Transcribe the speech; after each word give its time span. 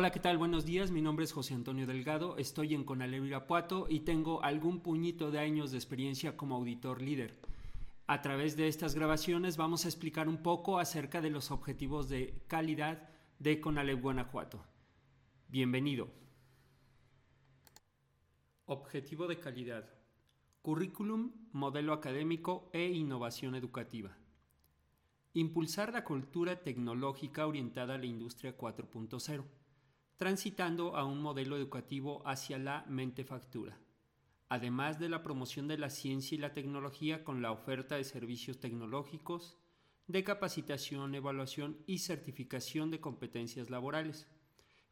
Hola, 0.00 0.12
¿qué 0.12 0.18
tal? 0.18 0.38
Buenos 0.38 0.64
días, 0.64 0.90
mi 0.90 1.02
nombre 1.02 1.26
es 1.26 1.32
José 1.34 1.52
Antonio 1.52 1.86
Delgado, 1.86 2.38
estoy 2.38 2.72
en 2.72 2.84
Conalep 2.84 3.22
Irapuato 3.22 3.84
y 3.86 4.00
tengo 4.00 4.42
algún 4.42 4.80
puñito 4.80 5.30
de 5.30 5.40
años 5.40 5.72
de 5.72 5.76
experiencia 5.76 6.38
como 6.38 6.56
auditor 6.56 7.02
líder. 7.02 7.38
A 8.06 8.22
través 8.22 8.56
de 8.56 8.66
estas 8.66 8.94
grabaciones 8.94 9.58
vamos 9.58 9.84
a 9.84 9.88
explicar 9.88 10.26
un 10.26 10.38
poco 10.38 10.78
acerca 10.78 11.20
de 11.20 11.28
los 11.28 11.50
objetivos 11.50 12.08
de 12.08 12.32
calidad 12.48 13.10
de 13.40 13.60
Conalep 13.60 14.00
Guanajuato. 14.00 14.64
Bienvenido. 15.48 16.08
Objetivo 18.64 19.26
de 19.26 19.38
calidad. 19.38 19.84
Currículum, 20.62 21.32
modelo 21.52 21.92
académico 21.92 22.70
e 22.72 22.88
innovación 22.88 23.54
educativa. 23.54 24.16
Impulsar 25.34 25.92
la 25.92 26.04
cultura 26.04 26.62
tecnológica 26.62 27.46
orientada 27.46 27.96
a 27.96 27.98
la 27.98 28.06
industria 28.06 28.56
4.0 28.56 29.44
transitando 30.20 30.96
a 30.96 31.06
un 31.06 31.22
modelo 31.22 31.56
educativo 31.56 32.20
hacia 32.26 32.58
la 32.58 32.84
mentefactura, 32.86 33.80
además 34.50 34.98
de 34.98 35.08
la 35.08 35.22
promoción 35.22 35.66
de 35.66 35.78
la 35.78 35.88
ciencia 35.88 36.34
y 36.34 36.38
la 36.38 36.52
tecnología 36.52 37.24
con 37.24 37.40
la 37.40 37.52
oferta 37.52 37.96
de 37.96 38.04
servicios 38.04 38.60
tecnológicos, 38.60 39.56
de 40.08 40.22
capacitación, 40.22 41.14
evaluación 41.14 41.78
y 41.86 42.00
certificación 42.00 42.90
de 42.90 43.00
competencias 43.00 43.70
laborales, 43.70 44.28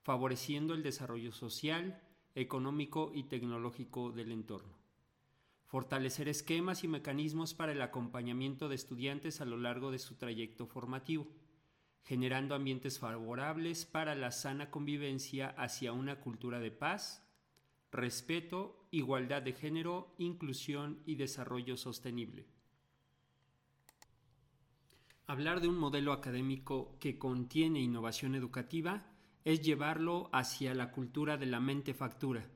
favoreciendo 0.01 0.73
el 0.73 0.83
desarrollo 0.83 1.31
social, 1.31 2.01
económico 2.35 3.13
y 3.15 3.25
tecnológico 3.25 4.13
del 4.13 4.33
entorno. 4.33 4.79
Fortalecer 5.67 6.31
esquemas 6.31 6.85
y 6.85 6.89
mecanismos 6.89 7.53
para 7.53 7.73
el 7.73 7.83
acompañamiento 7.83 8.71
de 8.71 8.77
estudiantes 8.77 9.43
a 9.43 9.45
lo 9.45 9.59
largo 9.59 9.91
de 9.91 9.99
su 9.99 10.15
trayecto 10.15 10.67
formativo 10.67 11.29
generando 12.03 12.55
ambientes 12.55 12.99
favorables 12.99 13.85
para 13.85 14.15
la 14.15 14.31
sana 14.31 14.71
convivencia 14.71 15.49
hacia 15.51 15.93
una 15.93 16.21
cultura 16.21 16.59
de 16.59 16.71
paz, 16.71 17.23
respeto, 17.93 18.87
igualdad 18.91 19.43
de 19.43 19.53
género, 19.53 20.15
inclusión 20.19 21.03
y 21.05 21.17
desarrollo 21.17 21.77
sostenible. 21.77 22.47
Hablar 25.27 25.61
de 25.61 25.69
un 25.69 25.77
modelo 25.77 26.13
académico 26.13 26.97
que 26.99 27.19
contiene 27.19 27.81
innovación 27.81 28.35
educativa 28.35 29.05
es 29.45 29.61
llevarlo 29.61 30.31
hacia 30.33 30.75
la 30.75 30.91
cultura 30.91 31.37
de 31.37 31.47
la 31.47 31.61
mente 31.61 31.93
factura, 31.93 32.49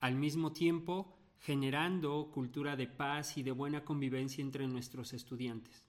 al 0.00 0.16
mismo 0.16 0.52
tiempo 0.52 1.14
generando 1.38 2.30
cultura 2.30 2.76
de 2.76 2.88
paz 2.88 3.38
y 3.38 3.42
de 3.42 3.52
buena 3.52 3.84
convivencia 3.84 4.42
entre 4.42 4.66
nuestros 4.66 5.14
estudiantes. 5.14 5.86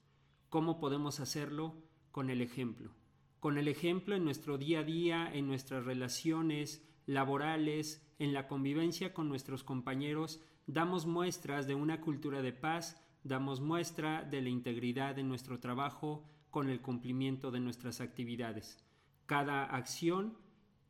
¿Cómo 0.48 0.80
podemos 0.80 1.20
hacerlo? 1.20 1.84
Con 2.12 2.30
el 2.30 2.42
ejemplo 2.42 2.92
con 3.40 3.58
el 3.58 3.68
ejemplo 3.68 4.16
en 4.16 4.26
nuestro 4.26 4.58
día 4.58 4.80
a 4.80 4.84
día, 4.84 5.30
en 5.32 5.48
nuestras 5.48 5.86
relaciones 5.86 6.86
laborales, 7.06 8.06
en 8.20 8.34
la 8.34 8.48
convivencia 8.48 9.14
con 9.14 9.30
nuestros 9.30 9.64
compañeros, 9.64 10.42
damos 10.68 11.06
muestras 11.06 11.66
de 11.66 11.76
una 11.76 12.02
cultura 12.02 12.42
de 12.42 12.54
paz, 12.54 13.02
damos 13.24 13.62
muestra 13.62 14.24
de 14.24 14.42
la 14.42 14.50
integridad 14.50 15.16
de 15.16 15.24
nuestro 15.24 15.60
trabajo 15.60 16.24
con 16.52 16.70
el 16.70 16.82
cumplimiento 16.82 17.52
de 17.52 17.60
nuestras 17.60 18.02
actividades. 18.02 18.78
Cada 19.26 19.64
acción 19.64 20.38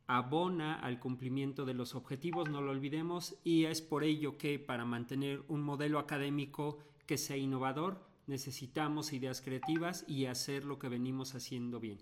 abona 0.06 0.74
al 0.74 0.98
cumplimiento 0.98 1.64
de 1.64 1.74
los 1.74 1.94
objetivos, 1.94 2.50
no 2.50 2.60
lo 2.60 2.72
olvidemos, 2.72 3.36
y 3.44 3.66
es 3.66 3.80
por 3.80 4.02
ello 4.02 4.38
que 4.38 4.58
para 4.58 4.84
mantener 4.84 5.44
un 5.46 5.62
modelo 5.62 6.00
académico 6.00 6.78
que 7.06 7.16
sea 7.16 7.36
innovador, 7.36 8.04
necesitamos 8.26 9.12
ideas 9.12 9.40
creativas 9.40 10.04
y 10.08 10.26
hacer 10.26 10.64
lo 10.64 10.78
que 10.78 10.88
venimos 10.88 11.34
haciendo 11.34 11.78
bien. 11.78 11.98